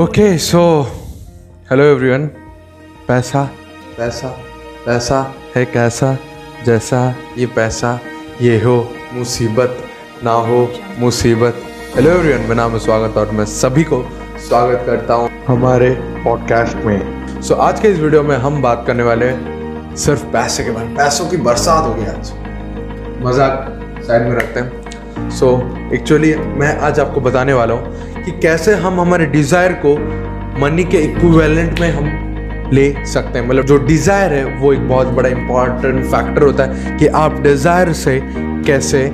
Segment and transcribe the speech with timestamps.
[0.00, 0.82] Okay so
[1.70, 2.26] hello everyone
[3.08, 3.44] पैसा?
[3.98, 4.28] पैसा
[4.86, 6.18] पैसा। है कैसा?
[6.66, 7.14] जैसा?
[7.38, 8.00] ये पैसा।
[8.42, 9.78] ये हो मुसीबत
[10.24, 11.62] ना हो मुसीबत।
[11.96, 14.02] हेलो एवरीवन मेरा नाम है स्वागत और मैं सभी को
[14.48, 15.90] स्वागत करता हूँ हमारे
[16.24, 20.24] पॉडकास्ट में। सो so, आज के इस वीडियो में हम बात करने वाले हैं सिर्फ़
[20.24, 22.32] पैसे के बारे में। पैसों की बरसात होगी आज।
[23.26, 28.32] मज़ाक साइड में रखते हैं। सो so, एक्चुअली मैं आज आपको बताने वाला हूँ कि
[28.32, 29.94] कैसे हम हमारे डिज़ायर को
[30.60, 35.08] मनी के इक्विवेलेंट में हम ले सकते हैं। मतलब जो डिज़ायर है वो एक बहुत
[35.08, 38.18] बड़ा इंपॉर्टेंट फैक्टर होता है कि आप डिज़ायर से
[38.66, 39.08] कैसे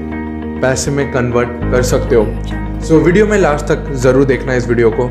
[0.62, 4.68] पैसे में कन्वर्ट कर सकते हो। सो so, वीडियो में लास्ट तक ज़रूर देखना इस
[4.68, 5.08] वीडियो को।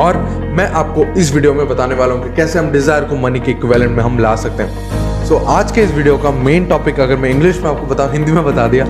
[0.00, 0.16] और
[0.56, 3.50] मैं आपको इस वीडियो में बताने वाला हूँ कि कैसे हम डिज़ायर को मनी के
[3.50, 6.98] इक्वेलेंट में हम ला सकते हैं। सो so, आज के इस वीडियो का मेन टॉपिक
[7.00, 8.86] अगर मैं इंग्लिश में आपको बताऊँ हिंदी में बता दिया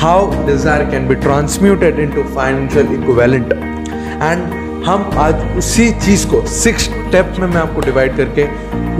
[0.00, 6.84] how desire can be transmuted into financial equivalent and हम आज उसी चीज़ को सिक्स
[6.84, 8.46] स्टेप में मैं आपको डिवाइड करके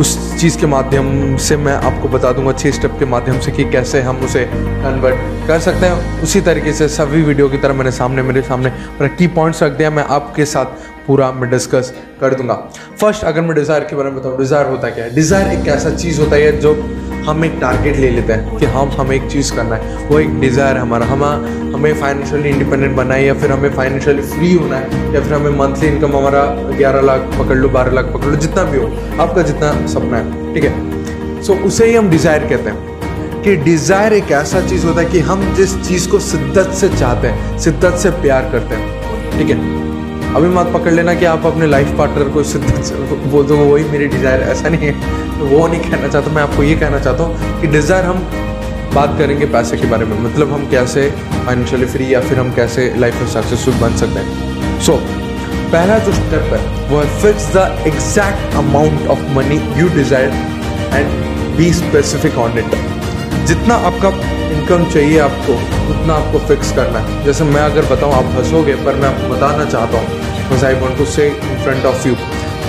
[0.00, 3.64] उस चीज़ के माध्यम से मैं आपको बता दूँगा छः स्टेप के माध्यम से कि
[3.70, 7.90] कैसे हम उसे कन्वर्ट कर सकते हैं। उसी तरीके से सभी वीडियो की तरह मैंने
[7.92, 8.70] सामने मेरे सामने
[9.08, 12.54] की पॉइंट्स रख दिया। मैं आपके साथ पूरा मैं डिस्कस कर दूँगा।
[13.00, 15.14] फ़र्स्ट अगर मैं डिज़ायर के बारे में बताऊँ डिज़ायर होता क्या है?
[15.14, 16.74] डिज़ायर एक ऐसा चीज़ होता है जो
[17.26, 20.38] हम एक टारगेट ले लेते हैं कि हम, हमें एक चीज़ करना है। वो एक
[20.40, 21.24] डिज़ायर है हमारा। हम,
[21.74, 25.58] हमें फाइनेंशियली इंडिपेंडेंट बनना है या फिर हमें फाइनेंशियली फ्री होना है या फिर हमें
[25.58, 26.44] मंथली इनकम हमारा
[26.76, 28.86] ग्यारह लाख पकड़ लो, बारह लाख पकड़ लो, जितना भी हो,
[29.20, 31.42] आपका जितना सपना है, ठीक है?
[31.42, 35.20] सो उसे ही हम डिज़ायर कहते हैं कि डिज़ायर एक ऐसा चीज़ होता है कि
[35.20, 39.81] हम जिस चीज़ को शिद्दत से चाहते हैं शिद्दत से प्यार करते हैं, ठीक है?
[40.36, 42.94] अभी मत पकड़ लेना कि आप अपने लाइफ पार्टनर को शिद्दत से
[43.30, 44.92] बोल दो, वही मेरी डिज़ायर ऐसा नहीं है।
[45.38, 48.18] तो वो नहीं कहना चाहता, मैं आपको ये कहना चाहता हूँ कि डिज़ायर हम
[48.94, 51.08] बात करेंगे पैसे के बारे में मतलब हम कैसे
[51.44, 54.96] फाइनेंशियली फ्री या फिर हम कैसे लाइफ में सक्सेसफुल बन सकते हैं। सो
[55.72, 60.32] पहला जो स्टेप है, वो है fix the exact amount of money you desire
[60.94, 62.74] and be specific on it
[63.46, 64.08] जितना आपका
[64.48, 65.52] इनकम चाहिए आपको,
[65.92, 69.64] उतना आपको फिक्स करना है। जैसे मैं अगर बताऊँ, आप हंसोगे, पर मैं आपको बताना
[69.64, 70.21] चाहता हूँ
[70.52, 72.14] बिकॉज़ आई वॉन्ट टू से इन फ्रंट ऑफ़ यू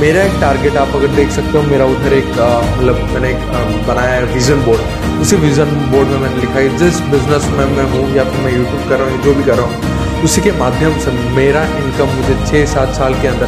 [0.01, 4.13] मेरा एक टारगेट आप अगर देख सकते हो, मेरा उधर एक मतलब मैंने एक बनाया
[4.13, 8.03] है विज़न बोर्ड उसी विज़न बोर्ड में मैंने लिखा है, जिस बिज़नेस में मैं हूँ
[8.15, 10.97] या फिर मैं यूट्यूब कर रहा हूँ जो भी कर रहा हूँ, उसी के माध्यम
[11.05, 13.47] से मेरा इनकम मुझे छः सात साल के अंदर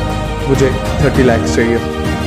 [0.49, 0.71] मुझे
[1.03, 1.77] थर्टी लैक्स चाहिए।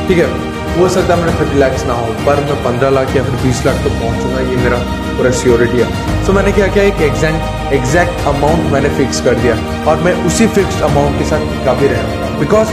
[0.09, 0.31] ठीक है?
[0.79, 3.65] हो सकता है मेरा थर्टी लैक्स ना हो, पर मैं पंद्रह लाख या फिर बीस
[3.67, 4.81] लाख तक तो पहुँचूँगा, ये मेरा
[5.19, 6.85] पूरा श्योरिटी है। सो मैंने क्या किया?
[6.85, 9.55] एक एग्जैक्ट एग्जैक्ट अमाउंट मैंने फिक्स कर दिया।
[9.91, 12.71] और मैं उसी फिक्स अमाउंट के साथ काफ़ी रहा बिकॉज़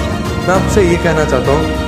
[0.48, 1.84] मैं आपसे ये कहना चाहता हूँ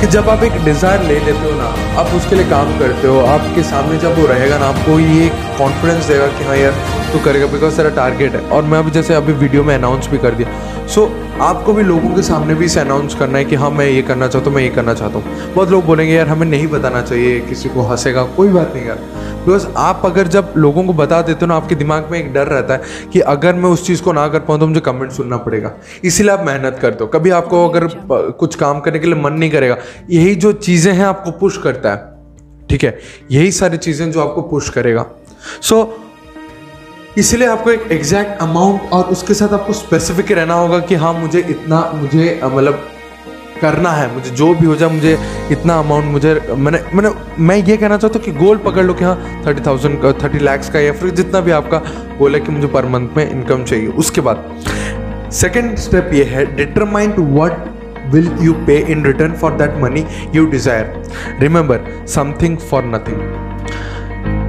[0.00, 1.68] कि जब आप एक डिज़ायर ले लेते हो ना,
[2.00, 6.04] आप उसके लिए काम करते हो, आपके सामने जब वो रहेगा ना, आपको ये कॉन्फिडेंस
[6.06, 6.74] देगा कि हाँ यार
[7.16, 10.18] तू करेगा बिकॉज़ तेरा टारगेट है। और मैं अभी जैसे अभी वीडियो में अनाउंस भी
[10.18, 13.54] कर दिया। सो so, आपको भी लोगों के सामने भी इसे अनाउंस करना है कि
[13.54, 16.28] हाँ मैं ये करना चाहता हूँ मैं ये करना चाहता हूँ। बहुत लोग बोलेंगे यार
[16.28, 18.98] हमें नहीं बताना चाहिए किसी को हंसेगा कोई बात नहीं यार।
[19.46, 22.46] बिकॉज़ आप अगर जब लोगों को बता देते हो ना आपके दिमाग में एक डर
[22.46, 25.36] रहता है कि अगर मैं उस चीज़ को ना कर पाऊँ तो मुझे कमेंट सुनना
[25.36, 25.72] पड़ेगा।
[26.04, 27.86] इसीलिए आप मेहनत करते हो। कभी आपको अगर
[28.32, 29.76] कुछ काम करने के लिए मन नहीं करेगा
[30.10, 32.98] यही जो चीज़ें हैं आपको पुश करता है। ठीक है?
[33.30, 35.06] यही सारी चीज़ें जो आपको पुश करेगा।
[35.62, 36.05] सो so,
[37.18, 41.40] इसलिए आपको एक एग्जैक्ट अमाउंट और उसके साथ आपको स्पेसिफिक रहना होगा कि हाँ मुझे
[41.40, 42.88] इतना, मुझे मतलब
[43.60, 45.18] करना है, मुझे जो भी हो जाए, मुझे
[45.52, 49.04] इतना अमाउंट मुझे, मैंने मैंने, मैं ये कहना चाहता हूँ कि गोल पकड़ लो कि
[49.04, 51.78] हाँ थर्टी थाउज़ेंड का थर्टी लैक्स का या फिर जितना भी आपका
[52.18, 56.44] गोल है कि मुझे पर मंथ में इनकम चाहिए। उसके बाद सेकेंड स्टेप ये है
[56.56, 57.64] determine to what
[58.10, 60.02] will you pay in return for that money
[60.34, 60.84] you desire
[61.40, 63.18] remember, something for nothing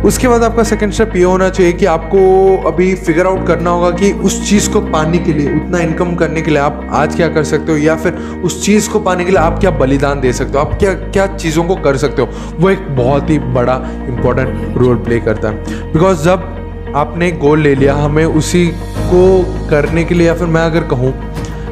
[0.06, 2.20] उसके बाद आपका सेकंड स्टेप ये होना चाहिए कि आपको
[2.68, 6.42] अभी फिगर आउट करना होगा कि उस चीज़ को पाने के लिए उतना इनकम करने
[6.42, 8.14] के लिए आप आज क्या कर सकते हो या फिर
[8.46, 11.26] उस चीज़ को पाने के लिए आप क्या बलिदान दे सकते हो आप क्या क्या
[11.28, 13.76] चीज़ों को कर सकते हो वो एक बहुत ही बड़ा
[14.08, 18.66] इंपॉर्टेंट रोल प्ले करता है। बिकॉज़ जब आपने गोल ले लिया हमें उसी
[19.10, 21.14] को करने के लिए या फिर मैं अगर कहूँ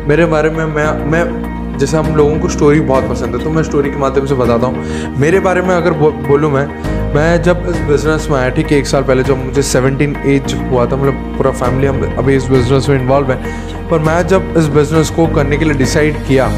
[0.08, 3.64] मेरे बारे में मैं मैं जैसे हम लोगों को स्टोरी बहुत पसंद है तो मैं
[3.64, 6.68] स्टोरी के माध्यम से बताता हूँ। मेरे बारे में अगर बो, बोलूँ मैं
[7.16, 10.54] मैं जब इस बिज़नेस में आया ठीक है एक साल पहले जब मुझे 17 एज
[10.54, 14.54] हुआ था मतलब पूरा फैमिली हम अभी इस बिज़नेस में इन्वॉल्व है। पर मैं जब
[14.58, 16.50] इस बिज़नेस को करने के लिए डिसाइड किया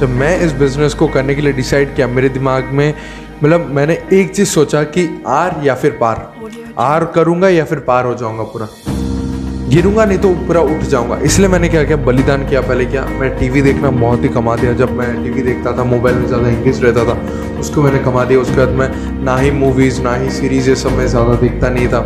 [0.00, 2.92] जब मैं इस बिज़नेस को करने के लिए डिसाइड किया मेरे दिमाग में
[3.42, 6.26] मतलब मैंने एक चीज़ सोचा कि आर या फिर पार।
[6.78, 8.68] आर करूँगा या फिर पार हो जाऊँगा पूरा।
[9.68, 13.04] गिरूँगा, नहीं तो पूरा उठ जाऊँगा। इसलिए मैंने क्या किया बलिदान किया पहले क्या?
[13.20, 16.48] मैं टीवी देखना बहुत ही कमा दिया। जब मैं टीवी देखता था, मोबाइल में ज़्यादा
[16.48, 17.18] इंग्लिश रहता था,
[17.60, 18.88] उसको मैंने कमा दिया। उसके बाद मैं
[19.24, 22.04] ना ही मूवीज़ ना ही सीरीज़ ये सब मैं ज़्यादा देखता नहीं था।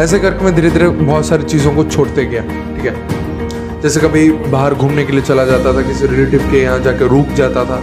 [0.00, 2.42] ऐसे करके मैं धीरे धीरे बहुत सारी चीज़ों को छोड़ते गया,
[2.76, 3.80] ठीक है?
[3.82, 7.34] जैसे कभी बाहर घूमने के लिए चला जाता था, किसी रिलेटिव के यहाँ जाकर रुक
[7.36, 7.82] जाता था,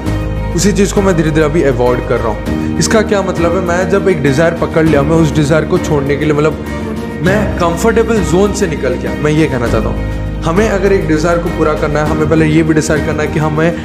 [0.56, 3.62] उसी चीज़ को मैं धीरे धीरे अभी अवॉइड कर रहा हूँ। इसका क्या मतलब है?
[3.68, 6.87] मैं जब एक डिज़ायर पकड़ लिया, मैं उस डिज़ायर को छोड़ने के लिए मतलब
[7.18, 11.38] मैं कंफर्टेबल जोन से निकल गया। मैं ये कहना चाहता हूँ, हमें अगर एक डिज़ायर
[11.38, 13.78] को पूरा करना है, हमें पहले ये भी डिसाइड करना है कि हमें,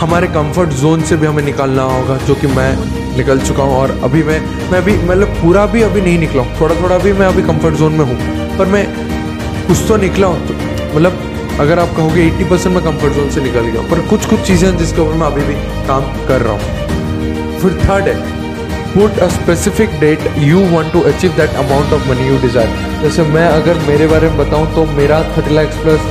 [0.00, 2.70] हमारे कंफर्ट जोन से भी हमें निकलना होगा, जो कि मैं
[3.16, 4.40] निकल चुका हूँ और अभी मैं
[4.70, 7.74] मैं अभी मतलब पूरा भी अभी नहीं निकला हूँ। थोड़ा थोड़ा भी मैं अभी कंफर्ट
[7.76, 8.16] जोन में हूँ,
[8.58, 8.86] पर मैं
[9.66, 10.54] कुछ तो निकला हूँ। तो
[10.96, 14.46] मतलब अगर आप कहोगे 80 परसेंट मैं कंफर्ट जोन से निकल गया पर कुछ कुछ
[14.46, 15.54] चीज़ें हैं जिसके ऊपर मैं अभी भी
[15.86, 18.39] काम कर रहा हूँ। फिर थर्ड है
[18.94, 23.22] put a specific date you want to achieve that amount of money you desire जैसे
[23.34, 26.08] मैं अगर मेरे बारे में बताऊँ तो मेरा thirty lakhs plus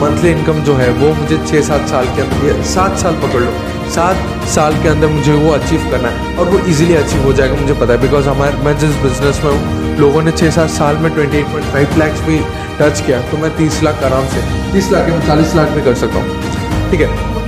[0.00, 3.50] monthly income जो है, वो मुझे छः सात साल के अंदर सात साल पकड़ लो।
[3.90, 7.56] सात साल के अंदर मुझे वो अचीव करना है और वो इजीली अचीव हो जाएगा,
[7.56, 10.96] मुझे पता है। बिकॉज़ हमारे, मैं जिस बिज़नेस में हूँ, लोगों ने छः सात साल
[10.96, 12.38] में twenty eight point five lakhs भी
[12.80, 14.40] टच किया तो मैं तीस लाख आराम से,
[14.72, 17.40] तीस लाख या चालीस लाख भी कर सकता हूँ। ठीक है?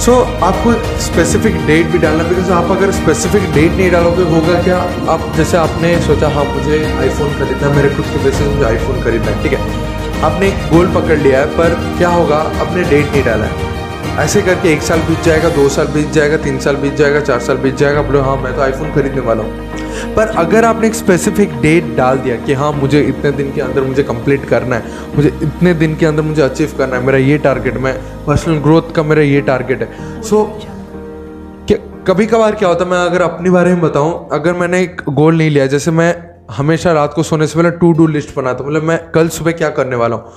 [0.00, 4.62] सो so, आपको स्पेसिफिक डेट भी डालना बिकॉज़ आप अगर स्पेसिफिक डेट नहीं डालोगे होगा
[4.62, 4.78] क्या?
[5.12, 9.30] आप जैसे आपने सोचा हाँ मुझे आईफोन खरीदना मेरे खुद के पैसे मुझे आईफोन खरीदना
[9.30, 9.84] है ठीक है?
[10.22, 12.36] आपने एक गोल पकड़ लिया है पर क्या होगा?
[12.36, 13.83] आपने डेट नहीं डाला है।
[14.20, 17.40] ऐसे करके एक साल बीत जाएगा, दो साल बीत जाएगा, तीन साल बीत जाएगा, चार
[17.40, 20.94] साल बीत जाएगा, बोले हाँ मैं तो आईफोन खरीदने वाला हूँ। पर अगर आपने एक
[20.94, 24.82] स्पेसिफिक डेट डाल दिया कि हाँ मुझे इतने दिन के अंदर मुझे कंप्लीट करना है,
[25.16, 27.94] मुझे इतने दिन के अंदर मुझे अचीव करना है, मेरा ये टारगेट मैं
[28.26, 30.44] पर्सनल ग्रोथ का मेरा ये टारगेट है। सो
[32.06, 35.36] कभी कभार क्या होता है, मैं अगर अपने बारे में बताऊँ, अगर मैंने एक गोल
[35.36, 36.12] नहीं लिया, जैसे मैं
[36.48, 39.52] हमेशा रात को सोने से पहले टू डू लिस्ट बनाता हूँ। मतलब मैं कल सुबह
[39.52, 40.32] क्या करने वाला हूँ?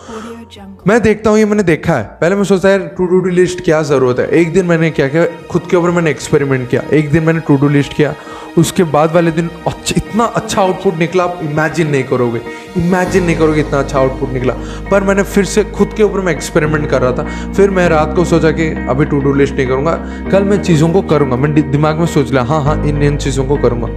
[0.87, 3.81] मैं देखता हूँ, ये मैंने देखा है। पहले मैं सोचता है टू डू लिस्ट क्या
[3.83, 4.27] ज़रूरत है?
[4.31, 5.25] एक दिन मैंने क्या किया?
[5.51, 8.13] खुद के ऊपर मैंने एक्सपेरिमेंट किया। एक दिन मैंने टू डू लिस्ट किया।
[8.57, 12.41] उसके बाद वाले दिन अच्छा इतना अच्छा आउटपुट निकला, आप इमेजिन नहीं करोगे।
[12.77, 14.53] इमेजिन नहीं करोगे इतना अच्छा आउटपुट निकला।
[14.91, 18.15] पर मैंने फिर से खुद के ऊपर मैं एक्सपेरिमेंट कर रहा था। फिर मैं रात
[18.15, 19.93] को सोचा कि अभी टू डू लिस्ट नहीं करूँगा।
[20.31, 23.45] कल मैं चीज़ों को करूँगा। मैं दिमाग में सोच लिया हाँ हाँ इन इन चीज़ों
[23.45, 23.87] को करूँगा।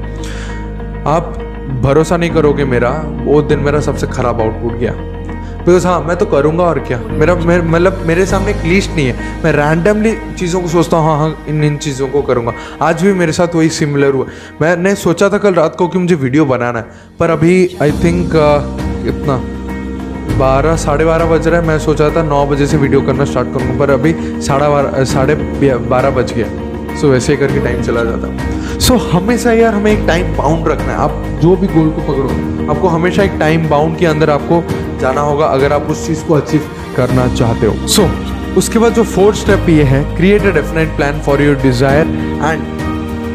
[1.11, 1.47] आप
[1.83, 2.91] भरोसा नहीं करोगे मेरा,
[3.25, 4.93] वो दिन मेरा सबसे ख़राब आउटपुट गया।
[5.61, 6.99] बिकॉज़ हाँ मैं तो करूँगा और क्या?
[6.99, 11.19] मेरा मतलब मेरे सामने एक लिस्ट नहीं है। मैं रैंडमली चीज़ों को सोचता हूँ हाँ
[11.19, 12.53] हाँ इन इन चीज़ों को करूँगा।
[12.83, 14.27] आज भी मेरे साथ वही सिमिलर हुआ।
[14.61, 16.85] मैंने सोचा था कल रात को कि मुझे वीडियो बनाना है,
[17.21, 18.35] पर अभी आई थिंक
[19.07, 19.37] इतना
[20.39, 23.49] बारह, साढ़े बारह बज रहा है। मैं सोचा था नौ बजे से वीडियो करना स्टार्ट
[23.55, 25.35] करूँगा, पर अभी साढ़े बारह साढ़े
[25.91, 26.47] बारह बज गया।
[26.91, 30.69] सो so, वैसे करके टाइम चला जाता। सो so, हमेशा यार हमें एक टाइम बाउंड
[30.69, 34.31] रखना है। आप जो भी गोल को पकड़ो आपको हमेशा एक टाइम बाउंड के अंदर
[34.31, 34.63] आपको
[35.01, 38.93] जाना होगा अगर आप उस चीज़ को अचीव करना चाहते हो। सो so, उसके बाद
[38.93, 42.07] जो फोर्थ स्टेप ये है create a definite plan for your desire
[42.43, 42.79] and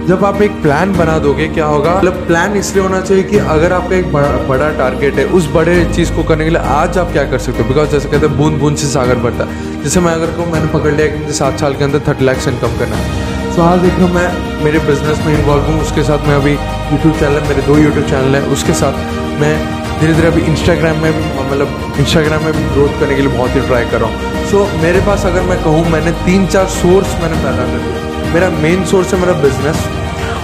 [0.08, 1.96] जब आप एक प्लान बना दोगे क्या होगा?
[1.98, 5.84] मतलब प्लान इसलिए होना चाहिए कि अगर आपका एक बड़ा बड़ा टारगेट है उस बड़े
[5.96, 7.68] चीज़ को करने के लिए आज आप क्या कर सकते हो?
[7.70, 10.72] बिकॉज़ जैसे कहते हैं बूंद बूंद से सागर बढ़ता। है जैसे मैं अगर कहूँ मैंने
[10.74, 13.25] पकड़ लिया कि मुझे सात साल के अंदर थर्टी लैक्स इनकम करना है।
[13.56, 17.14] सो आज देख लो मैं मेरे बिज़नेस में इन्वॉल्व हूँ उसके साथ मैं अभी यूट्यूब
[17.20, 18.98] चैनल मेरे दो यूट्यूब चैनल हैं उसके साथ
[19.42, 19.52] मैं
[20.00, 23.62] धीरे धीरे अभी इंस्टाग्राम में मतलब इंस्टाग्राम में भी ग्रोथ करने के लिए बहुत ही
[23.68, 27.16] ट्राई कर रहा हूँ। सो so, मेरे पास अगर मैं कहूँ मैंने तीन चार सोर्स
[27.22, 29.88] मैंने पैदा कर दिया मेरा मेन सोर्स है मेरा बिज़नेस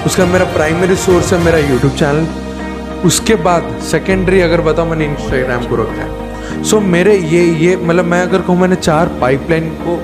[0.06, 5.70] उसका मेरा प्राइमरी सोर्स है मेरा यूट्यूब चैनल उसके बाद सेकेंडरी अगर बताऊँ मैंने इंस्टाग्राम
[5.70, 9.70] को रखा है। सो so, मेरे ये ये मतलब मैं अगर कहूँ मैंने चार पाइपलाइन
[9.86, 10.02] को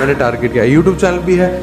[0.00, 1.54] मैंने टारगेट किया यूट्यूब चैनल भी है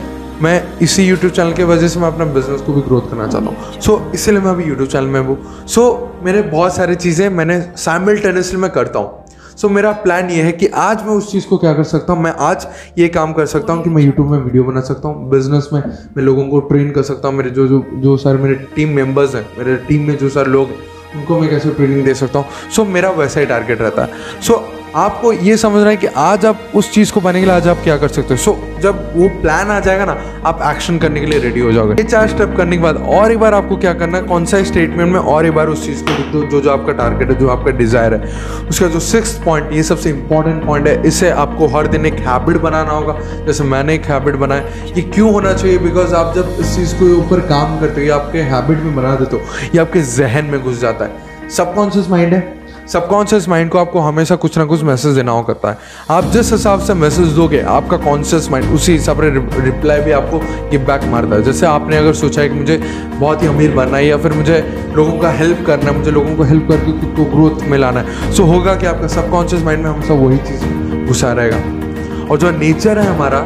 [0.44, 3.50] मैं इसी यूट्यूब चैनल की वजह से मैं अपना बिज़नेस को भी ग्रोथ करना चाहता
[3.50, 6.96] हूँ। सो so, इसलिए मैं अभी यूट्यूब चैनल में हूँ। सो so, मेरे बहुत सारी
[6.96, 11.14] चीज़ें मैंने साइमल्टेनियसली मैं करता हूँ। सो so, मेरा प्लान ये है कि आज मैं
[11.14, 13.90] उस चीज़ को क्या कर सकता हूँ मैं आज ये काम कर सकता हूँ कि
[13.90, 15.82] मैं यूट्यूब में वीडियो बना सकता हूँ बिज़नेस में
[16.18, 19.36] मैं लोगों को ट्रेन कर सकता हूँ मेरे जो जो जो सारे मेरे टीम मेंबर्स
[19.36, 22.46] हैं मेरे टीम में जो सारे लोग हैं उनको मैं कैसे ट्रेनिंग दे सकता हूँ।
[22.76, 26.08] सो so, मेरा वैसा ही टारगेट रहता है। सो so, आपको ये समझना है कि
[26.08, 28.52] आज आप उस चीज़ को पाने के लिए आज आप क्या कर सकते हो। सो
[28.52, 31.94] so, जब वो प्लान आ जाएगा ना आप एक्शन करने के लिए रेडी हो जाओगे।
[31.94, 34.62] ये चार स्टेप करने के बाद और एक बार आपको क्या करना है कौन सा
[34.64, 37.40] स्टेटमेंट में और एक बार उस चीज़ को लिख दो जो जो आपका टारगेट है
[37.40, 41.68] जो आपका डिज़ायर है। उसका जो सिक्स पॉइंट ये सबसे इंपॉर्टेंट पॉइंट है इसे आपको
[41.68, 45.78] हर दिन एक हैबिट बनाना होगा। जैसे मैंने एक हैबिट बनाया ये क्यों होना चाहिए?
[45.80, 49.16] बिकॉज़ आप जब इस चीज़ के ऊपर काम करते हो या आपके हैबिट में बना
[49.16, 52.63] देते हो ये आपके जहन में घुस जाता है। सबकॉन्शियस माइंड है?
[52.88, 55.78] सबकॉन्शियस माइंड को आपको हमेशा कुछ ना कुछ मैसेज देना हो करता है।
[56.12, 59.30] आप जिस हिसाब से मैसेज दोगे, आपका कॉन्शियस माइंड उसी हिसाब से
[59.62, 62.78] रिप्लाई भी आपको गिव बैक मारता है। जैसे आपने अगर सोचा है कि मुझे
[63.14, 64.60] बहुत ही अमीर बनना है या फिर मुझे
[64.96, 68.00] लोगों का हेल्प करना है, मुझे लोगों को हेल्प करके खुद को ग्रोथ में लाना
[68.00, 72.52] है सो होगा कि आपका सबकॉन्शियस माइंड में हमेशा वही चीज़ घुसा रहेगा। और जो
[72.52, 73.46] नेचर है हमारा,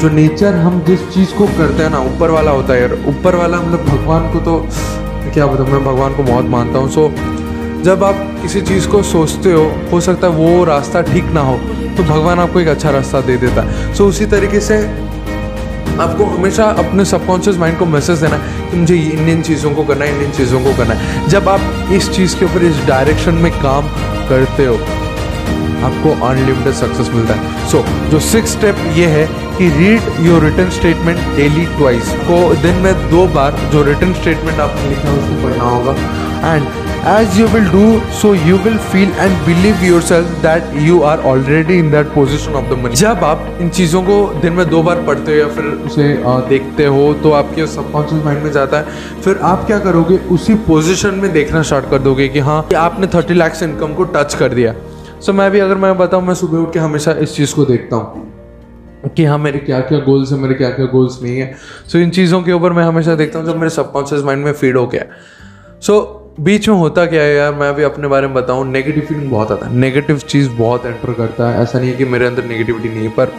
[0.00, 3.36] जो नेचर हम जिस चीज़ को करते हैं ना, ऊपर वाला होता है यार। ऊपर
[3.36, 4.60] वाला मतलब भगवान को तो
[5.34, 7.12] क्या बताऊँ, मैं भगवान को बहुत मानता हूँ। सो
[7.84, 11.56] जब आप किसी चीज़ को सोचते हो हो सकता है वो रास्ता ठीक ना हो
[11.96, 14.78] तो भगवान आपको एक अच्छा रास्ता दे देता है। सो उसी तरीके से
[16.00, 18.96] आपको हमेशा अपने सबकॉन्शियस माइंड को मैसेज देना है कि मुझे
[19.32, 22.44] इन चीज़ों को करना है इन चीज़ों को करना है। जब आप इस चीज़ के
[22.44, 23.88] ऊपर इस डायरेक्शन में काम
[24.28, 24.74] करते हो
[25.86, 29.26] आपको अनलिमिटेड सक्सेस मिलता है। सो so, जो सिक्स स्टेप ये है
[29.58, 34.60] कि read your return statement daily twice को दिन में दो बार जो रिटर्न स्टेटमेंट
[34.60, 35.92] आपने लिखा है उसको पढ़ना होगा।
[36.54, 41.18] And as you will do so you will feel and believe yourself that you are
[41.20, 42.96] already in that position of the money.
[42.96, 46.08] जब आप इन चीज़ों को दिन में दो बार पढ़ते हो या फिर उसे
[46.48, 50.16] देखते हो तो आपके सबकॉन्शियस माइंड में जाता है। फिर आप क्या करोगे?
[50.36, 54.34] उसी पोजीशन में देखना स्टार्ट कर दोगे कि हाँ आपने थर्टी लैक्स इनकम को टच
[54.34, 54.74] कर दिया।
[55.20, 57.96] सो मैं भी अगर मैं बताऊँ मैं सुबह उठ के हमेशा इस चीज़ को देखता
[57.96, 58.26] हूँ
[59.16, 61.52] कि हाँ मेरे क्या क्या गोल्स हैं मेरे क्या क्या गोल्स नहीं है।
[61.86, 64.52] सो so, इन चीज़ों के ऊपर मैं हमेशा देखता हूँ जब मेरे सबकॉन्शियस माइंड में
[64.52, 65.04] फ़ीड हो गया।
[65.80, 69.02] सो so, बीच में होता क्या है यार मैं भी अपने बारे में बताऊँ नेगेटिव
[69.02, 72.26] फीलिंग बहुत आता है। नेगेटिव चीज़ बहुत एंटर करता है। ऐसा नहीं है कि मेरे
[72.26, 73.32] अंदर नेगेटिविटी नहीं है पर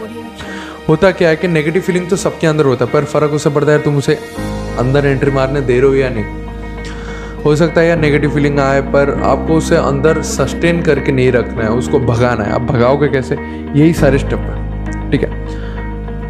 [0.90, 3.72] होता क्या है कि नेगेटिव फीलिंग तो सबके अंदर होता है पर फ़र्क उससे पड़ता
[3.72, 4.16] है तुम उसे
[4.80, 6.26] अंदर एंट्री मारने दे रहे हो या नहीं।
[7.44, 11.64] हो सकता है यार नेगेटिव फीलिंग आए पर आपको उसे अंदर सस्टेन करके नहीं रखना
[11.64, 13.36] है उसको भगाना है। आप भगाओगे कैसे?
[13.76, 15.48] यही सारे स्टेप है। ठीक है।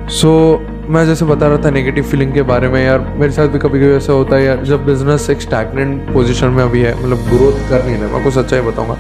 [0.10, 3.48] सो so, मैं जैसे बता रहा था नेगेटिव फीलिंग के बारे में, यार, मेरे साथ
[3.48, 6.94] भी कभी कभी ऐसा होता है, यार, जब बिज़नेस एक स्टैगनेंट पोजीशन में अभी है
[7.04, 8.98] मतलब ग्रोथ कर नहीं रहा मैं आपको सच्चाई बताऊँगा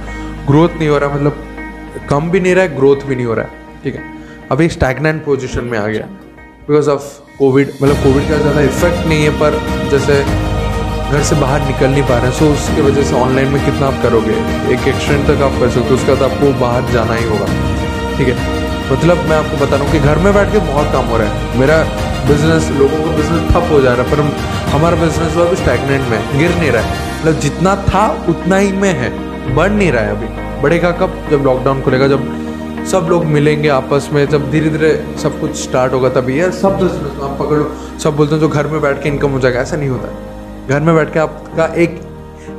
[0.48, 1.43] ग्रोथ नहीं हो रहा मतलब
[2.10, 4.03] कम भी नहीं रहा है ग्रोथ भी नहीं हो रहा है, ठीक है?
[4.51, 6.05] अभी स्टैगनेंट पोजिशन में आ गया
[6.69, 9.60] बिकॉज़ ऑफ़ कोविड मतलब कोविड का ज़्यादा इफ़ेक्ट नहीं है, पर
[9.91, 10.22] जैसे
[11.12, 13.88] घर से बाहर निकल नहीं पा रहे हैं सो उसकी वजह से ऑनलाइन में कितना
[13.88, 14.38] आप करोगे?
[14.74, 17.46] एक एक्सटेंट तक आप कर सकते हो, उसके बाद आपको बाहर जाना ही होगा,
[18.17, 18.67] ठीक है?
[18.91, 21.27] मतलब मैं आपको बता रहा हूँ कि घर में बैठ के बहुत काम हो रहा
[21.27, 21.77] है। मेरा
[22.27, 24.19] बिज़नेस लोगों का बिज़नेस ठप हो जा रहा है, पर
[24.69, 28.72] हमारा बिज़नेस वो अभी स्टैगनेंट में गिर नहीं रहा है। मतलब जितना था, उतना ही
[28.72, 29.10] में है,
[29.55, 31.27] बढ़ नहीं रहा है अभी। बढ़ेगा कब?
[31.31, 32.27] जब लॉकडाउन खुलेगा, जब
[32.91, 36.77] सब लोग मिलेंगे आपस में, जब धीरे धीरे सब कुछ स्टार्ट होगा तभी। यार, सब
[36.77, 39.75] बिज़नेस आप पकड़ सब बोलते हैं, जो घर में बैठ के इनकम हो जाएगा। ऐसा
[39.75, 40.10] नहीं होता।
[40.69, 42.01] घर में बैठ के आपका एक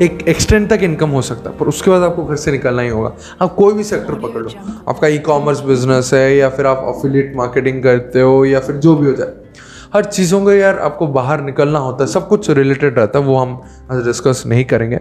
[0.03, 2.89] एक एक्सटेंड तक इनकम हो सकता है पर उसके बाद आपको घर से निकलना ही
[2.89, 4.51] होगा। आप कोई भी सेक्टर पकड़ लो।
[4.89, 8.95] आपका ई कॉमर्स बिज़नेस है या फिर आप अफिलिएट मार्केटिंग करते हो या फिर जो
[8.97, 9.33] भी हो जाए।
[9.95, 13.37] हर चीज़ों को यार आपको बाहर निकलना होता है सब कुछ रिलेटेड रहता है वो
[13.37, 13.61] हम
[13.93, 15.01] डिस्कस नहीं करेंगे।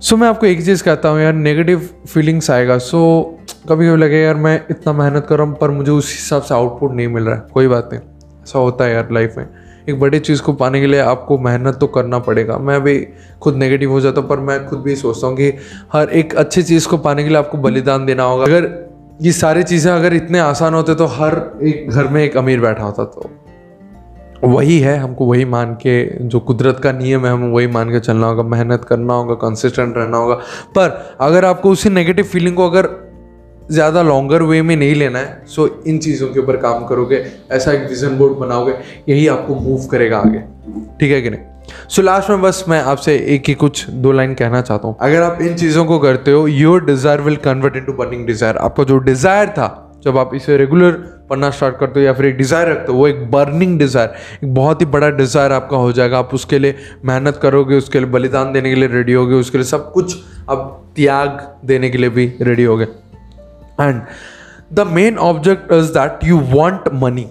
[0.00, 2.98] सो so, मैं आपको एक चीज़ कहता हूँ यार नेगेटिव फीलिंग्स आएगा। सो
[3.46, 6.42] so, कभी कभी लगे यार मैं इतना मेहनत कर रहा हूँ पर मुझे उस हिसाब
[6.42, 8.02] से आउटपुट नहीं मिल रहा है। कोई बात नहीं।
[8.42, 9.48] ऐसा होता है यार लाइफ में।
[9.88, 12.98] एक बड़ी चीज़ को पाने के लिए आपको मेहनत तो करना पड़ेगा। मैं भी
[13.42, 15.52] खुद नेगेटिव हो जाता हूँ, पर मैं खुद भी सोचता हूँ कि
[15.92, 18.68] हर एक अच्छी चीज़ को पाने के लिए आपको बलिदान देना होगा। अगर
[19.22, 22.82] ये सारी चीज़ें अगर इतने आसान होते तो हर एक घर में एक अमीर बैठा
[22.82, 23.30] होता तो।
[24.44, 28.00] वही है, हमको वही मान के जो कुदरत का नियम है हमें वही मान के
[28.00, 30.34] चलना होगा, मेहनत करना होगा कंसिस्टेंट रहना होगा।
[30.76, 32.88] पर अगर आपको उसी नेगेटिव फीलिंग को अगर
[33.70, 37.72] ज़्यादा लॉन्गर वे में नहीं लेना है सो इन चीज़ों के ऊपर काम करोगे ऐसा
[37.72, 38.74] एक विजन बोर्ड बनाओगे
[39.08, 40.38] यही आपको मूव करेगा आगे।
[41.00, 41.40] ठीक है कि नहीं?
[41.88, 44.96] सो so, लास्ट में बस मैं आपसे एक ही कुछ दो लाइन कहना चाहता हूँ।
[45.00, 48.84] अगर आप इन चीज़ों को करते हो your desire will convert into burning desire आपका
[48.84, 50.92] जो डिज़ायर था जब आप इसे रेगुलर
[51.30, 54.54] पढ़ना स्टार्ट करते हो या फिर एक डिज़ायर रखते हो वो एक बर्निंग डिज़ायर एक
[54.54, 56.74] बहुत ही बड़ा डिज़ायर आपका हो जाएगा। आप उसके लिए
[57.04, 60.16] मेहनत करोगे उसके लिए बलिदान देने के लिए रेडी होगे उसके लिए सब कुछ
[60.48, 62.86] अब त्याग देने के लिए भी रेडी होगे।
[63.80, 64.02] And
[64.72, 67.26] the main object is that you want money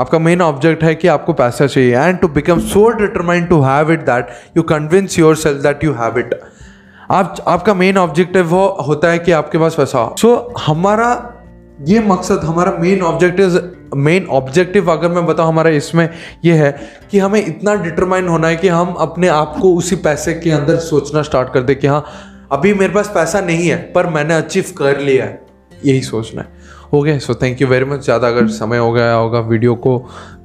[0.00, 3.92] आपका मेन ऑब्जेक्ट है कि आपको पैसा चाहिए। And to become so determined to have
[3.92, 6.40] it that you convince yourself that you have it
[7.10, 11.32] आप आपका मेन ऑब्जेक्टिव वो होता है कि आपके पास पैसा। हो सो so, हमारा
[11.88, 16.08] ये मकसद हमारा मेन ऑब्जेक्टिव मेन ऑब्जेक्टिव अगर मैं बताऊँ हमारा इसमें
[16.44, 16.70] ये है
[17.10, 20.76] कि हमें इतना डिटरमाइन होना है कि हम अपने आप को उसी पैसे के अंदर
[20.76, 22.04] सोचना स्टार्ट कर दे कि हाँ
[22.52, 25.45] अभी मेरे पास पैसा नहीं है पर मैंने अचीव कर लिया है।
[25.84, 29.12] यही सोचना है। हो गया so thank you very much ज़्यादा अगर समय हो गया
[29.12, 29.96] होगा वीडियो को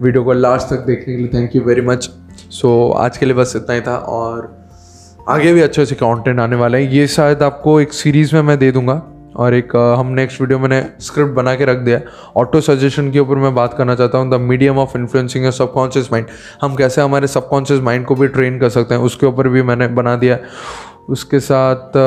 [0.01, 2.09] वीडियो को लास्ट तक देखने के लिए thank you very much
[2.51, 4.49] so आज के लिए बस इतना ही था और
[5.29, 8.57] आगे भी अच्छे अच्छे कंटेंट आने वाले हैं। ये शायद आपको एक सीरीज़ में मैं
[8.59, 9.01] दे दूँगा
[9.35, 11.99] और एक हम नेक्स्ट वीडियो मैंने स्क्रिप्ट बना के रख दिया
[12.37, 16.11] ऑटो सजेशन के ऊपर मैं बात करना चाहता हूँ। The medium of influencing sub subconscious
[16.11, 16.27] mind
[16.61, 19.87] हम कैसे हमारे सबकॉन्शियस माइंड को भी ट्रेन कर सकते हैं, उसके ऊपर भी मैंने
[19.89, 20.39] बना दिया
[21.09, 21.97] उसके साथ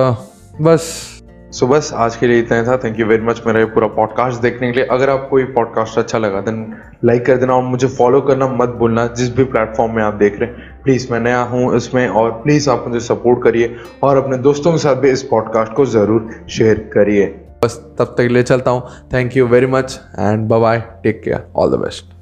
[0.60, 1.13] बस।
[1.54, 3.86] सो बस आज के लिए इतना ही था। थैंक यू वेरी मच मेरा ये पूरा
[3.88, 6.56] पॉडकास्ट देखने के लिए। अगर आपको ये पॉडकास्ट अच्छा लगा देन
[7.04, 10.40] लाइक कर देना और मुझे फॉलो करना मत भूलना। जिस भी प्लेटफॉर्म में आप देख
[10.40, 14.38] रहे हैं प्लीज़ मैं नया हूँ इसमें और प्लीज़ आप मुझे सपोर्ट करिए और अपने
[14.38, 17.26] दोस्तों के साथ भी इस पॉडकास्ट को ज़रूर शेयर करिए।
[17.64, 18.82] बस तब तक ले चलता हूँ।
[19.12, 22.13] Thank you very much and bye take care all the best